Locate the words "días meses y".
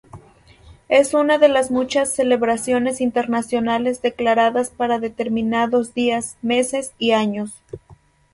5.93-7.11